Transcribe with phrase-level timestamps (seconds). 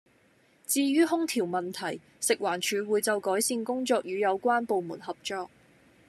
[0.65, 5.47] 至於空調問題，食環署會就改善工作與有關部門合作